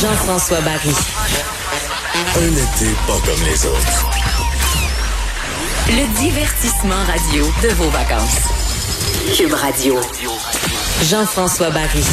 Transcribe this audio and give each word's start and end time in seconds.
Jean-François 0.00 0.60
Barry. 0.60 0.94
Un 2.36 2.52
été 2.52 2.94
pas 3.08 3.14
comme 3.14 3.44
les 3.44 3.66
autres. 3.66 4.10
Le 5.88 6.20
divertissement 6.20 7.02
radio 7.04 7.44
de 7.64 7.68
vos 7.74 7.88
vacances. 7.88 8.38
Cube 9.36 9.54
Radio. 9.54 9.96
Jean-François 11.02 11.70
Barry. 11.70 12.04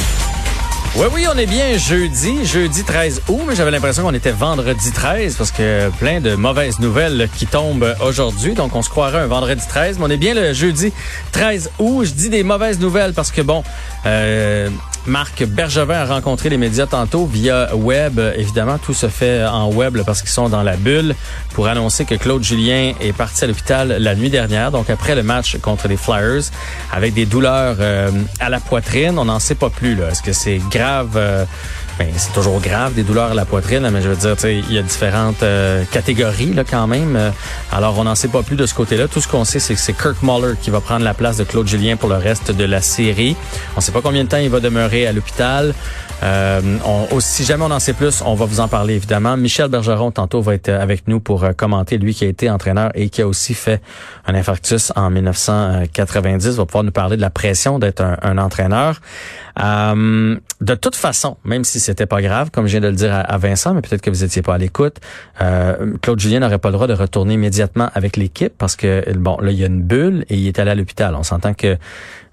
Oui, 0.95 1.05
oui, 1.13 1.25
on 1.31 1.37
est 1.37 1.45
bien 1.45 1.77
jeudi, 1.77 2.43
jeudi 2.45 2.83
13 2.83 3.21
août, 3.27 3.41
mais 3.47 3.55
j'avais 3.55 3.69
l'impression 3.69 4.01
qu'on 4.01 4.13
était 4.15 4.31
vendredi 4.31 4.91
13 4.91 5.35
parce 5.35 5.51
que 5.51 5.89
plein 5.99 6.21
de 6.21 6.33
mauvaises 6.33 6.79
nouvelles 6.79 7.29
qui 7.35 7.45
tombent 7.45 7.95
aujourd'hui. 8.01 8.53
Donc, 8.53 8.75
on 8.75 8.81
se 8.81 8.89
croirait 8.89 9.19
un 9.19 9.27
vendredi 9.27 9.63
13, 9.67 9.99
mais 9.99 10.05
on 10.05 10.09
est 10.09 10.17
bien 10.17 10.33
le 10.33 10.53
jeudi 10.53 10.91
13 11.33 11.69
août. 11.77 12.05
Je 12.05 12.13
dis 12.13 12.29
des 12.29 12.43
mauvaises 12.43 12.79
nouvelles 12.79 13.13
parce 13.13 13.29
que, 13.29 13.41
bon, 13.41 13.63
euh, 14.05 14.69
Marc 15.07 15.43
Bergevin 15.45 15.95
a 15.95 16.05
rencontré 16.05 16.49
les 16.49 16.57
médias 16.57 16.87
tantôt 16.87 17.25
via 17.25 17.75
web. 17.75 18.19
Évidemment, 18.35 18.77
tout 18.77 18.93
se 18.93 19.07
fait 19.07 19.45
en 19.45 19.71
web 19.71 20.01
parce 20.05 20.21
qu'ils 20.21 20.31
sont 20.31 20.49
dans 20.49 20.63
la 20.63 20.77
bulle 20.77 21.15
pour 21.53 21.67
annoncer 21.67 22.05
que 22.05 22.15
Claude 22.15 22.43
Julien 22.43 22.93
est 22.99 23.13
parti 23.13 23.43
à 23.43 23.47
l'hôpital 23.47 23.97
la 23.99 24.15
nuit 24.15 24.29
dernière, 24.29 24.71
donc 24.71 24.89
après 24.89 25.15
le 25.15 25.23
match 25.23 25.57
contre 25.59 25.87
les 25.87 25.97
Flyers, 25.97 26.43
avec 26.91 27.13
des 27.13 27.25
douleurs 27.25 27.77
euh, 27.79 28.09
à 28.39 28.49
la 28.49 28.59
poitrine. 28.59 29.19
On 29.19 29.25
n'en 29.25 29.39
sait 29.39 29.55
pas 29.55 29.69
plus. 29.69 29.99
Est-ce 30.01 30.23
que 30.23 30.33
c'est 30.33 30.59
grave? 30.71 31.11
Euh, 31.15 31.45
ben, 31.97 32.09
c'est 32.17 32.33
toujours 32.33 32.59
grave, 32.59 32.93
des 32.93 33.03
douleurs 33.03 33.31
à 33.31 33.33
la 33.33 33.45
poitrine, 33.45 33.89
mais 33.89 34.01
je 34.01 34.09
veux 34.09 34.15
dire, 34.15 34.35
il 34.43 34.73
y 34.73 34.77
a 34.77 34.81
différentes 34.81 35.43
euh, 35.43 35.83
catégories 35.91 36.53
là 36.53 36.63
quand 36.69 36.87
même. 36.87 37.17
alors, 37.71 37.97
on 37.97 38.03
n'en 38.03 38.15
sait 38.15 38.27
pas 38.27 38.43
plus 38.43 38.55
de 38.55 38.65
ce 38.65 38.73
côté-là. 38.73 39.07
Tout 39.07 39.21
ce 39.21 39.27
qu'on 39.27 39.45
sait, 39.45 39.59
c'est 39.59 39.75
que 39.75 39.79
c'est 39.79 39.93
Kirk 39.93 40.21
Muller 40.21 40.55
qui 40.61 40.69
va 40.69 40.81
prendre 40.81 41.05
la 41.05 41.13
place 41.13 41.37
de 41.37 41.43
Claude 41.45 41.67
Julien 41.67 41.95
pour 41.95 42.09
le 42.09 42.15
reste 42.15 42.51
de 42.51 42.65
la 42.65 42.81
série. 42.81 43.35
On 43.75 43.77
ne 43.77 43.81
sait 43.81 43.91
pas 43.91 44.01
combien 44.01 44.23
de 44.23 44.29
temps 44.29 44.37
il 44.37 44.49
va 44.49 44.59
demeurer 44.59 45.07
à 45.07 45.13
l'hôpital. 45.13 45.73
Euh, 46.25 46.61
on, 46.85 47.19
si 47.19 47.43
jamais 47.43 47.63
on 47.63 47.71
en 47.71 47.79
sait 47.79 47.93
plus, 47.93 48.23
on 48.25 48.33
va 48.33 48.45
vous 48.45 48.59
en 48.59 48.67
parler 48.67 48.95
évidemment. 48.95 49.37
Michel 49.37 49.67
Bergeron 49.67 50.11
tantôt 50.11 50.41
va 50.41 50.55
être 50.55 50.69
avec 50.69 51.07
nous 51.07 51.19
pour 51.19 51.43
euh, 51.43 51.51
commenter, 51.51 51.97
lui 51.97 52.15
qui 52.15 52.25
a 52.25 52.27
été 52.27 52.49
entraîneur 52.49 52.89
et 52.95 53.09
qui 53.09 53.21
a 53.21 53.27
aussi 53.27 53.53
fait 53.53 53.81
un 54.25 54.33
infarctus 54.33 54.91
en 54.95 55.11
1990, 55.11 56.55
va 56.55 56.65
pouvoir 56.65 56.83
nous 56.83 56.91
parler 56.91 57.15
de 57.15 57.21
la 57.21 57.29
pression 57.29 57.77
d'être 57.77 58.01
un, 58.01 58.37
entraîneur. 58.37 59.01
Euh, 59.61 60.37
de 60.61 60.75
toute 60.75 60.95
façon, 60.95 61.37
même 61.43 61.63
si 61.63 61.79
c'était 61.79 62.05
pas 62.05 62.21
grave, 62.21 62.49
comme 62.51 62.65
je 62.65 62.71
viens 62.71 62.81
de 62.81 62.87
le 62.87 62.95
dire 62.95 63.13
à, 63.13 63.37
Vincent, 63.37 63.73
mais 63.73 63.81
peut-être 63.81 64.01
que 64.01 64.09
vous 64.09 64.23
étiez 64.23 64.41
pas 64.41 64.55
à 64.55 64.57
l'écoute, 64.57 64.97
euh, 65.41 65.93
Claude 66.01 66.19
Julien 66.19 66.39
n'aurait 66.39 66.57
pas 66.57 66.69
le 66.69 66.73
droit 66.73 66.87
de 66.87 66.93
retourner 66.93 67.35
immédiatement 67.35 67.89
avec 67.93 68.17
l'équipe 68.17 68.53
parce 68.57 68.75
que 68.75 69.13
bon, 69.13 69.37
là 69.41 69.51
il 69.51 69.59
y 69.59 69.63
a 69.63 69.67
une 69.67 69.83
bulle 69.83 70.25
et 70.29 70.35
il 70.35 70.47
est 70.47 70.57
allé 70.59 70.71
à 70.71 70.75
l'hôpital. 70.75 71.15
On 71.15 71.23
s'entend 71.23 71.53
que 71.53 71.77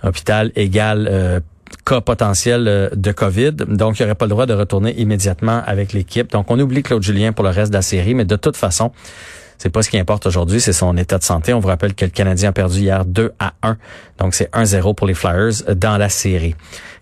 hôpital 0.03 0.51
égale 0.56 1.09
euh, 1.11 1.41
cas 1.84 2.01
euh, 2.01 2.89
de 2.95 3.12
COVID. 3.12 3.53
Donc, 3.53 3.98
il 3.98 4.03
n'y 4.03 4.06
aurait 4.06 4.15
pas 4.15 4.27
le 4.27 4.31
droit 4.31 4.47
de 4.47 4.55
retourner 4.55 4.95
immédiatement 5.01 5.62
avec 5.67 5.92
l'équipe. 5.92 6.31
Donc, 6.31 6.51
on 6.51 6.59
oublie 6.59 6.83
Claude 6.83 7.03
Julien 7.03 7.33
pour 7.33 7.45
le 7.45 7.51
reste 7.51 7.70
de 7.70 7.77
la 7.77 7.83
série, 7.83 8.15
mais 8.15 8.25
de 8.25 8.37
toute 8.37 8.56
façon, 8.56 8.92
c'est 9.63 9.71
pas 9.71 9.85
ce 9.85 9.91
qui 9.91 9.99
importe 9.99 10.27
aujourd'hui, 10.27 10.61
c'est 10.61 10.73
son 10.73 10.97
état 10.97 11.19
de 11.19 11.23
santé. 11.23 11.55
On 11.55 11.61
vous 11.61 11.69
rappelle 11.69 11.95
que 11.95 12.05
le 12.05 12.11
Canadien 12.11 12.49
a 12.49 12.53
perdu 12.53 12.81
hier 12.81 13.05
2 13.05 13.31
à 13.39 13.53
1. 13.63 13.77
Donc, 14.19 14.35
c'est 14.35 14.51
1-0 14.53 14.97
pour 14.97 15.07
les 15.07 15.15
Flyers 15.15 15.53
dans 15.77 15.99
la 15.99 16.09
série. 16.09 16.57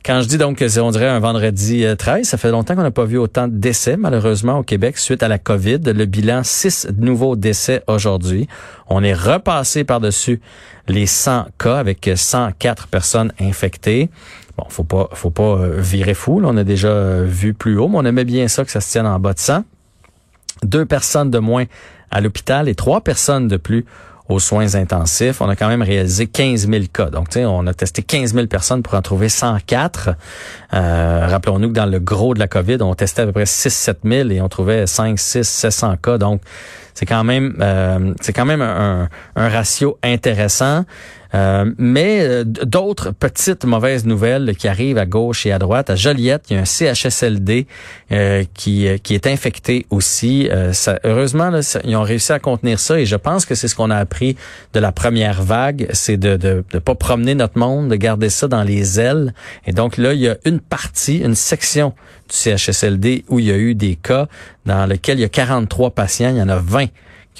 Quand 0.05 0.20
je 0.20 0.28
dis 0.28 0.36
donc 0.36 0.58
que 0.58 0.69
c'est, 0.69 0.81
on 0.81 0.91
dirait 0.91 1.08
un 1.08 1.20
vendredi 1.20 1.86
13, 1.98 2.19
euh, 2.19 2.22
ça 2.22 2.36
fait 2.36 2.50
longtemps 2.50 2.75
qu'on 2.75 2.83
n'a 2.83 2.91
pas 2.91 3.06
vu 3.06 3.16
autant 3.16 3.48
de 3.48 3.56
décès, 3.56 3.97
malheureusement, 3.97 4.58
au 4.58 4.62
Québec 4.62 4.98
suite 4.98 5.22
à 5.22 5.28
la 5.28 5.38
COVID. 5.38 5.78
Le 5.86 6.05
bilan, 6.05 6.42
6 6.44 6.88
nouveaux 6.98 7.34
décès 7.34 7.83
aujourd'hui. 7.86 8.47
On 8.88 9.03
est 9.03 9.14
repassé 9.14 9.84
par-dessus 9.84 10.42
les 10.86 11.06
100 11.06 11.47
cas 11.56 11.78
avec 11.78 12.11
104 12.14 12.88
personnes 12.88 13.33
infectées. 13.41 14.11
Bon, 14.58 14.66
faut 14.69 14.84
pas, 14.84 15.08
faut 15.14 15.31
pas 15.31 15.56
euh, 15.56 15.77
virer 15.81 16.12
fou. 16.12 16.42
on 16.44 16.58
a 16.58 16.64
déjà 16.64 16.88
euh, 16.88 17.25
vu 17.27 17.55
plus 17.55 17.78
haut, 17.78 17.88
mais 17.88 17.97
on 17.97 18.05
aimait 18.05 18.27
bien 18.27 18.48
ça 18.48 18.66
que 18.66 18.70
ça 18.70 18.83
se 18.83 18.91
tienne 18.91 19.06
en 19.06 19.19
bas 19.19 19.33
de 19.33 19.38
100. 19.38 19.64
Deux 20.62 20.84
personnes 20.84 21.31
de 21.31 21.38
moins 21.38 21.65
à 22.10 22.21
l'hôpital 22.21 22.69
et 22.69 22.75
trois 22.75 23.00
personnes 23.00 23.48
de 23.48 23.56
plus 23.56 23.84
aux 24.31 24.38
soins 24.38 24.76
intensifs. 24.76 25.41
On 25.41 25.48
a 25.48 25.56
quand 25.56 25.69
même 25.69 25.82
réalisé 25.82 26.26
15 26.26 26.69
000 26.69 26.84
cas. 26.93 27.10
Donc, 27.10 27.28
tu 27.31 27.41
sais, 27.41 27.44
on 27.44 27.66
a 27.66 27.75
testé 27.75 28.03
15 28.03 28.34
000 28.34 28.47
personnes 28.47 28.82
pour 28.82 28.94
en 28.94 29.03
trouver 29.03 29.28
104. 29.28 30.10
Euh, 30.72 31.26
rappelons-nous 31.28 31.69
que 31.69 31.75
dans 31.75 31.87
le 31.87 31.99
gros 31.99 32.34
de 32.34 32.38
la 32.38 32.47
COVID, 32.47 32.78
on 32.81 32.94
testait 32.94 33.22
à 33.22 33.26
peu 33.26 33.32
près 33.32 33.44
6-7 33.44 33.97
000 34.04 34.31
et 34.31 34.41
on 34.41 34.49
trouvait 34.49 34.87
5, 34.87 35.19
6, 35.19 35.43
700 35.43 35.97
cas. 35.97 36.19
Donc, 36.19 36.43
c'est 36.94 37.06
quand 37.06 37.24
même, 37.24 37.56
euh, 37.60 38.14
c'est 38.20 38.32
quand 38.32 38.46
même 38.46 38.62
un, 38.62 39.08
un 39.36 39.48
ratio 39.48 39.98
intéressant. 40.02 40.84
Euh, 41.34 41.70
mais 41.78 42.20
euh, 42.22 42.44
d'autres 42.44 43.12
petites 43.12 43.64
mauvaises 43.64 44.04
nouvelles 44.04 44.56
qui 44.56 44.66
arrivent 44.66 44.98
à 44.98 45.06
gauche 45.06 45.46
et 45.46 45.52
à 45.52 45.58
droite. 45.58 45.90
À 45.90 45.96
Joliette, 45.96 46.46
il 46.50 46.54
y 46.54 46.58
a 46.58 46.62
un 46.62 46.64
CHSLD 46.64 47.66
euh, 48.10 48.44
qui, 48.54 48.88
qui 49.02 49.14
est 49.14 49.26
infecté 49.26 49.86
aussi. 49.90 50.48
Ça, 50.72 50.98
heureusement, 51.04 51.50
là, 51.50 51.60
ils 51.84 51.96
ont 51.96 52.02
réussi 52.02 52.32
à 52.32 52.38
contenir 52.38 52.80
ça 52.80 52.98
et 52.98 53.06
je 53.06 53.16
pense 53.16 53.44
que 53.44 53.54
c'est 53.54 53.68
ce 53.68 53.74
qu'on 53.74 53.90
a 53.90 53.96
appris 53.96 54.36
de 54.72 54.80
la 54.80 54.92
première 54.92 55.42
vague, 55.42 55.88
c'est 55.92 56.16
de, 56.16 56.36
de 56.36 56.64
de 56.72 56.78
pas 56.78 56.94
promener 56.94 57.34
notre 57.34 57.58
monde, 57.58 57.88
de 57.88 57.96
garder 57.96 58.28
ça 58.28 58.48
dans 58.48 58.62
les 58.62 59.00
ailes. 59.00 59.34
Et 59.66 59.72
donc 59.72 59.96
là, 59.96 60.12
il 60.12 60.20
y 60.20 60.28
a 60.28 60.36
une 60.44 60.60
partie, 60.60 61.18
une 61.18 61.34
section 61.34 61.94
du 62.28 62.36
CHSLD 62.36 63.24
où 63.28 63.38
il 63.38 63.46
y 63.46 63.52
a 63.52 63.56
eu 63.56 63.74
des 63.74 63.96
cas 63.96 64.28
dans 64.66 64.86
lequel 64.86 65.18
il 65.18 65.22
y 65.22 65.24
a 65.24 65.28
43 65.28 65.90
patients, 65.90 66.30
il 66.30 66.36
y 66.36 66.42
en 66.42 66.48
a 66.48 66.56
20 66.56 66.86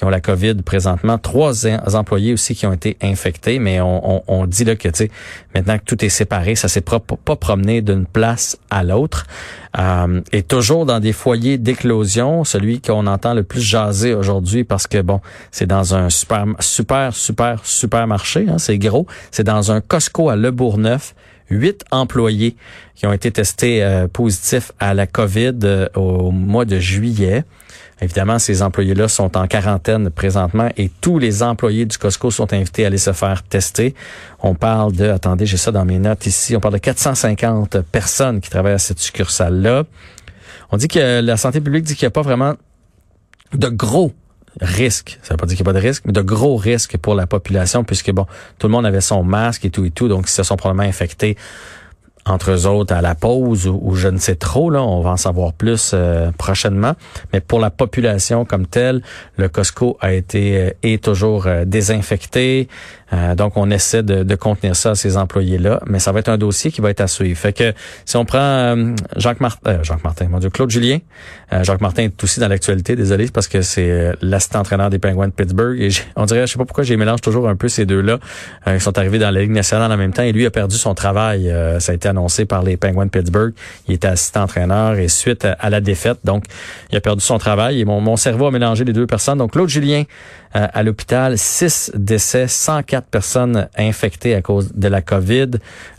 qui 0.01 0.05
ont 0.05 0.09
la 0.09 0.19
COVID 0.19 0.55
présentement, 0.63 1.19
trois 1.19 1.67
employés 1.93 2.33
aussi 2.33 2.55
qui 2.55 2.65
ont 2.65 2.73
été 2.73 2.97
infectés, 3.03 3.59
mais 3.59 3.81
on, 3.81 4.23
on, 4.27 4.47
dit 4.47 4.63
là 4.63 4.75
que 4.75 4.89
tu 4.89 4.95
sais 4.95 5.11
maintenant 5.53 5.77
que 5.77 5.83
tout 5.85 6.03
est 6.03 6.09
séparé, 6.09 6.55
ça 6.55 6.67
s'est 6.67 6.81
pas, 6.81 6.99
promené 7.35 7.83
d'une 7.83 8.07
place 8.07 8.57
à 8.71 8.83
l'autre. 8.83 9.27
Euh, 9.77 10.21
et 10.31 10.41
toujours 10.41 10.87
dans 10.87 10.99
des 10.99 11.13
foyers 11.13 11.59
d'éclosion, 11.59 12.43
celui 12.43 12.81
qu'on 12.81 13.05
entend 13.05 13.35
le 13.35 13.43
plus 13.43 13.61
jaser 13.61 14.15
aujourd'hui 14.15 14.63
parce 14.63 14.87
que 14.87 15.03
bon, 15.03 15.21
c'est 15.51 15.67
dans 15.67 15.93
un 15.93 16.09
super 16.09 16.47
super 16.59 17.15
super 17.15 17.63
supermarché, 17.63 18.47
hein, 18.49 18.57
c'est 18.57 18.79
gros, 18.79 19.05
c'est 19.29 19.43
dans 19.43 19.71
un 19.71 19.81
Costco 19.81 20.29
à 20.29 20.35
Le 20.35 20.49
Bourgneuf 20.49 21.13
huit 21.51 21.85
employés 21.91 22.55
qui 22.95 23.05
ont 23.05 23.13
été 23.13 23.29
testés 23.29 23.83
euh, 23.83 24.07
positifs 24.07 24.71
à 24.79 24.95
la 24.95 25.05
COVID 25.05 25.59
euh, 25.63 25.87
au 25.93 26.31
mois 26.31 26.65
de 26.65 26.79
juillet. 26.79 27.43
Évidemment, 28.01 28.39
ces 28.39 28.63
employés-là 28.63 29.07
sont 29.07 29.37
en 29.37 29.47
quarantaine 29.47 30.09
présentement 30.09 30.69
et 30.75 30.89
tous 31.01 31.19
les 31.19 31.43
employés 31.43 31.85
du 31.85 31.97
Costco 31.99 32.31
sont 32.31 32.51
invités 32.51 32.83
à 32.83 32.87
aller 32.87 32.97
se 32.97 33.13
faire 33.13 33.43
tester. 33.43 33.93
On 34.39 34.55
parle 34.55 34.93
de, 34.93 35.07
attendez, 35.07 35.45
j'ai 35.45 35.57
ça 35.57 35.71
dans 35.71 35.85
mes 35.85 35.99
notes 35.99 36.25
ici, 36.25 36.55
on 36.55 36.59
parle 36.59 36.73
de 36.73 36.79
450 36.79 37.81
personnes 37.81 38.41
qui 38.41 38.49
travaillent 38.49 38.73
à 38.73 38.79
cette 38.79 38.97
succursale-là. 38.97 39.83
On 40.71 40.77
dit 40.77 40.87
que 40.87 41.21
la 41.21 41.37
santé 41.37 41.61
publique 41.61 41.83
dit 41.83 41.95
qu'il 41.95 42.05
n'y 42.05 42.11
a 42.11 42.11
pas 42.11 42.23
vraiment 42.23 42.55
de 43.53 43.67
gros 43.67 44.13
risques. 44.59 45.19
Ça 45.21 45.35
veut 45.35 45.37
pas 45.37 45.45
dire 45.45 45.55
qu'il 45.55 45.63
n'y 45.63 45.69
a 45.69 45.73
pas 45.73 45.79
de 45.79 45.85
risque, 45.85 46.03
mais 46.05 46.13
de 46.13 46.21
gros 46.21 46.57
risques 46.57 46.97
pour 46.97 47.13
la 47.13 47.27
population 47.27 47.83
puisque 47.83 48.11
bon, 48.11 48.25
tout 48.57 48.65
le 48.65 48.71
monde 48.71 48.85
avait 48.87 49.01
son 49.01 49.23
masque 49.23 49.65
et 49.65 49.69
tout 49.69 49.85
et 49.85 49.91
tout, 49.91 50.07
donc 50.07 50.27
ils 50.27 50.31
se 50.31 50.41
sont 50.41 50.57
probablement 50.57 50.89
infectés 50.89 51.37
entre 52.25 52.51
eux 52.51 52.67
autres 52.67 52.93
à 52.93 53.01
la 53.01 53.15
pause 53.15 53.67
ou, 53.67 53.95
je 53.95 54.07
ne 54.07 54.17
sais 54.17 54.35
trop 54.35 54.69
là, 54.69 54.83
on 54.83 55.01
va 55.01 55.11
en 55.11 55.17
savoir 55.17 55.53
plus 55.53 55.91
euh, 55.93 56.31
prochainement. 56.37 56.93
Mais 57.33 57.39
pour 57.39 57.59
la 57.59 57.69
population 57.69 58.45
comme 58.45 58.67
telle, 58.67 59.01
le 59.37 59.49
Costco 59.49 59.97
a 60.01 60.13
été 60.13 60.57
euh, 60.57 60.69
est 60.83 61.03
toujours 61.03 61.47
euh, 61.47 61.65
désinfecté. 61.65 62.67
Donc 63.35 63.57
on 63.57 63.69
essaie 63.69 64.03
de, 64.03 64.23
de, 64.23 64.35
contenir 64.35 64.75
ça 64.75 64.91
à 64.91 64.95
ces 64.95 65.17
employés 65.17 65.57
là, 65.57 65.81
mais 65.85 65.99
ça 65.99 66.11
va 66.11 66.19
être 66.19 66.29
un 66.29 66.37
dossier 66.37 66.71
qui 66.71 66.81
va 66.81 66.89
être 66.89 67.01
à 67.01 67.07
suivre. 67.07 67.37
Fait 67.37 67.53
que 67.53 67.73
si 68.05 68.15
on 68.17 68.25
prend 68.25 68.75
Jacques 69.17 69.41
Martin, 69.41 69.83
Jacques 69.83 70.03
Martin, 70.03 70.27
mon 70.29 70.39
Dieu, 70.39 70.49
Claude 70.49 70.69
Julien, 70.69 70.99
Jacques 71.63 71.81
Martin 71.81 72.03
est 72.03 72.23
aussi 72.23 72.39
dans 72.39 72.47
l'actualité. 72.47 72.95
Désolé, 72.95 73.27
parce 73.27 73.47
que 73.47 73.61
c'est 73.61 74.13
l'assistant 74.21 74.59
entraîneur 74.59 74.89
des 74.89 74.99
Penguins 74.99 75.27
de 75.27 75.33
Pittsburgh. 75.33 75.79
Et 75.81 75.89
on 76.15 76.25
dirait, 76.25 76.47
je 76.47 76.53
sais 76.53 76.57
pas 76.57 76.65
pourquoi 76.65 76.83
j'ai 76.83 76.95
mélange 76.95 77.21
toujours 77.21 77.49
un 77.49 77.55
peu 77.55 77.67
ces 77.67 77.85
deux 77.85 78.01
là. 78.01 78.19
ils 78.67 78.79
sont 78.79 78.97
arrivés 78.97 79.19
dans 79.19 79.31
la 79.31 79.41
Ligue 79.41 79.51
nationale 79.51 79.91
en 79.91 79.97
même 79.97 80.13
temps 80.13 80.23
et 80.23 80.31
lui 80.31 80.45
a 80.45 80.51
perdu 80.51 80.77
son 80.77 80.95
travail. 80.95 81.53
ça 81.79 81.91
a 81.91 81.95
été 81.95 82.07
annoncé 82.07 82.45
par 82.45 82.63
les 82.63 82.77
Penguins 82.77 83.05
de 83.05 83.11
Pittsburgh. 83.11 83.53
Il 83.87 83.95
était 83.95 84.07
assistant 84.07 84.43
entraîneur 84.43 84.97
et 84.97 85.07
suite 85.07 85.45
à, 85.45 85.69
la 85.69 85.81
défaite, 85.81 86.19
donc 86.23 86.45
il 86.91 86.97
a 86.97 87.01
perdu 87.01 87.23
son 87.23 87.37
travail 87.37 87.79
et 87.79 87.85
mon, 87.85 88.01
mon 88.01 88.15
cerveau 88.15 88.47
a 88.47 88.51
mélangé 88.51 88.83
les 88.83 88.93
deux 88.93 89.07
personnes. 89.07 89.37
Donc 89.37 89.51
Claude 89.51 89.69
Julien 89.69 90.03
euh, 90.55 90.67
à 90.73 90.83
l'hôpital, 90.83 91.37
six 91.37 91.91
décès, 91.95 92.47
104 92.47 93.00
personnes 93.09 93.67
infectées 93.77 94.35
à 94.35 94.41
cause 94.41 94.71
de 94.73 94.87
la 94.87 95.01
COVID, 95.01 95.51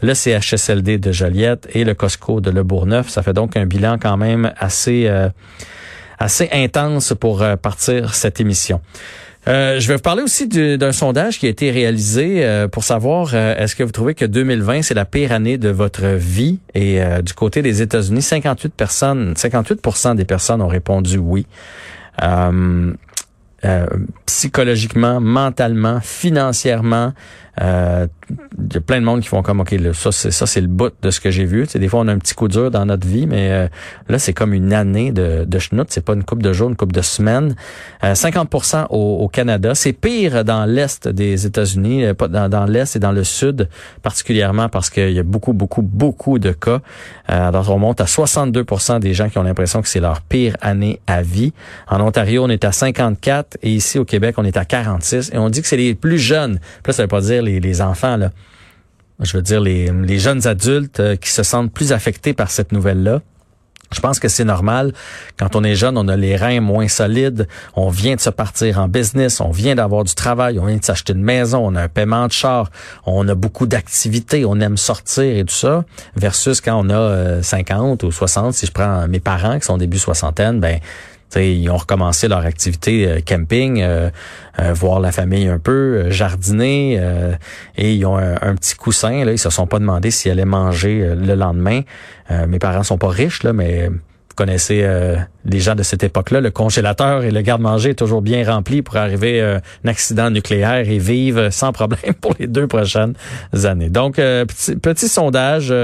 le 0.03 0.15
CHSLD 0.15 0.99
de 0.99 1.13
Joliette 1.13 1.69
et 1.75 1.85
le 1.85 1.95
Costco 1.95 2.41
de 2.41 2.51
Le 2.51 2.63
Bourgneuf. 2.63 3.09
Ça 3.09 3.23
fait 3.23 3.33
donc 3.33 3.57
un 3.57 3.67
bilan 3.67 3.99
quand 4.01 4.17
même 4.17 4.53
assez 4.59 5.07
euh, 5.07 5.29
assez 6.19 6.49
intense 6.53 7.15
pour 7.19 7.43
euh, 7.43 7.57
partir 7.57 8.15
cette 8.15 8.41
émission. 8.41 8.81
Euh, 9.49 9.81
je 9.81 9.89
vais 9.89 9.97
vous 9.97 10.03
parler 10.03 10.23
aussi 10.23 10.47
d'un 10.47 10.93
sondage 10.93 11.41
qui 11.41 11.47
a 11.47 11.49
été 11.49 11.73
réalisé 11.73 12.47
pour 12.71 12.85
savoir 12.85 13.35
est-ce 13.35 13.75
que 13.75 13.83
vous 13.83 13.91
trouvez 13.91 14.15
que 14.15 14.25
2020 14.25 14.83
c'est 14.83 14.95
la 14.95 15.05
pire 15.05 15.33
année 15.33 15.59
de 15.59 15.69
votre 15.69 16.07
vie? 16.07 16.61
Et 16.75 17.01
du 17.25 17.35
côté 17.35 17.61
des 17.61 17.83
États-Unis 17.83 18.23
58 18.23 18.73
personnes 18.73 19.33
58% 19.33 20.15
des 20.15 20.25
personnes 20.25 20.63
ont 20.63 20.69
répondu 20.69 21.19
oui. 21.19 21.47
Psychologiquement, 24.27 25.21
mentalement, 25.21 26.01
financièrement, 26.01 27.13
Euh, 27.61 28.07
il 28.31 28.75
y 28.75 28.77
a 28.79 28.81
plein 28.81 29.01
de 29.01 29.05
monde 29.05 29.21
qui 29.21 29.29
font 29.29 29.43
comme, 29.43 29.61
OK, 29.61 29.73
là, 29.73 29.93
ça, 29.93 30.11
c'est 30.11 30.31
ça, 30.31 30.47
c'est 30.47 30.61
le 30.61 30.69
bout 30.69 30.93
de 31.03 31.11
ce 31.11 31.21
que 31.21 31.31
j'ai 31.31 31.45
vu. 31.45 31.67
Tu 31.67 31.79
des 31.79 31.89
fois, 31.89 32.01
on 32.01 32.09
a 32.09 32.13
un 32.13 32.19
petit 32.19 32.35
coup 32.35 32.49
dur 32.49 32.71
dans 32.71 32.87
notre 32.87 33.07
vie, 33.07 33.27
mais 33.27 33.51
euh, 33.51 33.69
là, 34.09 34.19
c'est 34.19 34.33
comme 34.33 34.55
une 34.55 34.73
année 34.73 35.13
de, 35.13 35.45
de 35.45 35.59
schnout. 35.59 35.87
C'est 35.91 36.05
pas 36.05 36.15
une 36.15 36.25
coupe 36.25 36.43
de 36.43 36.53
jours, 36.53 36.71
une 36.71 36.77
coupe 36.77 36.93
de 36.93 37.03
semaines. 37.03 37.55
50 38.03 38.89
au, 38.91 39.19
au, 39.21 39.29
Canada. 39.29 39.75
C'est 39.75 39.93
pire 39.93 40.45
dans 40.45 40.65
l'Est 40.65 41.09
des 41.09 41.47
États-Unis, 41.47 42.05
dans, 42.31 42.49
dans 42.49 42.65
l'Est 42.65 42.97
et 42.97 42.99
dans 42.99 43.13
le 43.13 43.25
Sud, 43.25 43.69
particulièrement 44.03 44.69
parce 44.69 44.91
qu'il 44.91 45.13
y 45.13 45.19
a 45.19 45.23
beaucoup, 45.23 45.53
beaucoup, 45.53 45.83
beaucoup 45.83 46.39
de 46.39 46.53
cas. 46.53 46.81
alors, 47.27 47.71
on 47.71 47.79
monte 47.79 48.01
à 48.01 48.05
62% 48.05 49.01
des 49.01 49.15
gens 49.15 49.29
qui 49.29 49.39
ont 49.39 49.43
l'impression 49.43 49.83
que 49.83 49.89
c'est 49.89 50.01
leur 50.01 50.23
pire 50.23 50.57
année 50.61 51.01
à 51.07 51.23
vie. 51.23 51.53
En 51.89 52.01
Ontario, 52.01 52.45
on 52.45 52.49
est 52.49 52.65
à 52.65 52.73
54 52.73 53.59
et 53.63 53.71
ici 53.71 53.99
au 53.99 54.05
Québec, 54.05 54.37
on 54.39 54.45
est 54.45 54.57
à 54.57 54.65
46 54.65 55.31
et 55.33 55.39
on 55.39 55.49
dit 55.49 55.63
que 55.63 55.69
c'est 55.69 55.77
les 55.77 55.95
plus 55.95 56.19
jeunes. 56.19 56.59
Puis 56.83 56.93
ça 56.93 57.03
veut 57.03 57.09
pas 57.09 57.21
dire 57.21 57.42
les, 57.43 57.83
enfants 57.83 58.17
là. 58.17 58.31
Je 59.21 59.37
veux 59.37 59.43
dire 59.43 59.61
les, 59.61 59.91
les 59.93 60.19
jeunes 60.19 60.47
adultes 60.47 61.01
euh, 61.01 61.17
qui 61.17 61.31
se 61.31 61.43
sentent 61.43 61.73
plus 61.73 61.93
affectés 61.93 62.33
par 62.33 62.51
cette 62.51 62.73
nouvelle-là. 62.73 63.21
Je 63.93 64.01
pense 64.01 64.19
que 64.19 64.29
c'est 64.29 64.45
normal. 64.45 64.93
Quand 65.39 65.55
on 65.55 65.63
est 65.63 65.75
jeune, 65.75 65.97
on 65.99 66.09
a 66.09 66.17
les 66.17 66.37
reins 66.37 66.61
moins 66.61 66.89
solides. 66.89 67.47
On 67.77 67.91
vient 67.91 68.17
de 68.17 68.21
se 68.21 68.31
partir 68.31 68.79
en 68.79 68.89
business. 68.89 69.41
On 69.41 69.51
vient 69.51 69.75
d'avoir 69.75 70.05
du 70.05 70.15
travail. 70.15 70.59
On 70.59 70.67
vient 70.67 70.79
de 70.79 70.85
s'acheter 70.85 71.13
une 71.13 71.23
maison. 71.23 71.61
On 71.65 71.75
a 71.75 71.83
un 71.83 71.89
paiement 71.89 72.27
de 72.27 72.33
char. 72.33 72.71
On 73.07 73.27
a 73.29 73.35
beaucoup 73.35 73.67
d'activités. 73.67 74.45
On 74.45 74.59
aime 74.61 74.77
sortir 74.77 75.37
et 75.37 75.45
tout 75.45 75.55
ça. 75.55 75.85
Versus 76.17 76.61
quand 76.61 76.83
on 76.85 76.91
a 76.91 77.43
50 77.43 78.03
euh, 78.03 78.07
ou 78.07 78.13
60. 78.13 78.55
Si 78.55 78.67
je 78.67 78.73
prends 78.73 79.07
mes 79.09 79.21
parents 79.21 79.59
qui 79.59 79.67
sont 79.67 79.77
début 79.77 79.99
soixantaine, 79.99 80.59
ben 80.61 80.81
ils 81.37 81.69
ont 81.71 81.77
recommencé 81.77 82.29
leur 82.29 82.45
activité 82.45 83.07
euh, 83.07 83.21
camping, 83.21 83.81
euh, 83.83 84.11
voir 84.75 85.01
la 85.01 85.13
famille 85.13 85.49
un 85.49 85.59
peu, 85.59 86.11
jardiner, 86.11 87.01
et 87.77 87.95
ils 87.95 88.05
ont 88.05 88.19
un, 88.19 88.55
petit 88.55 88.75
coussin. 88.75 89.25
Là, 89.25 89.33
ils 89.33 89.39
se 89.39 89.49
sont 89.49 89.67
pas 89.67 89.79
demandé 89.79 90.11
s'ils 90.11 90.31
allaient 90.31 90.45
manger 90.45 91.15
le 91.17 91.35
lendemain. 91.35 91.81
mes 92.47 92.59
parents 92.59 92.83
sont 92.83 92.99
pas 92.99 93.09
riches, 93.09 93.45
là, 93.45 93.55
mais 93.55 93.89
vous 94.33 94.37
connaissez 94.37 94.81
euh, 94.83 95.17
gens 95.45 95.75
de 95.75 95.83
cette 95.83 96.03
époque-là, 96.03 96.41
le 96.41 96.51
congélateur 96.51 97.23
et 97.23 97.31
le 97.31 97.43
garde-manger 97.43 97.91
est 97.91 97.95
toujours 97.95 98.23
bien 98.23 98.51
rempli 98.51 98.81
pour 98.81 98.97
arriver 98.97 99.43
à 99.43 99.45
euh, 99.45 99.61
un 99.85 99.89
accident 99.89 100.31
nucléaire 100.31 100.89
et 100.89 100.97
vivre 100.97 101.51
sans 101.51 101.73
problème 101.73 102.15
pour 102.21 102.35
les 102.39 102.47
deux 102.47 102.67
prochaines 102.67 103.13
années. 103.65 103.91
Donc, 103.91 104.19
euh, 104.19 104.47
petit, 104.47 105.09
sondage, 105.09 105.75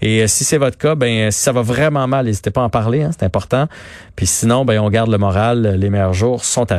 et 0.00 0.26
si 0.28 0.44
c'est 0.44 0.56
votre 0.56 0.78
cas, 0.78 0.94
ben 0.94 1.30
si 1.30 1.40
ça 1.40 1.52
va 1.52 1.60
vraiment 1.60 2.06
mal, 2.08 2.24
n'hésitez 2.24 2.50
pas 2.50 2.62
à 2.62 2.64
en 2.64 2.70
parler, 2.70 3.02
hein, 3.02 3.10
c'est 3.12 3.26
important. 3.26 3.68
Puis 4.16 4.26
sinon, 4.26 4.64
ben 4.64 4.80
on 4.80 4.88
garde 4.88 5.10
le 5.10 5.18
moral, 5.18 5.76
les 5.78 5.90
meilleurs 5.90 6.14
jours 6.14 6.44
sont 6.44 6.72
à 6.72 6.78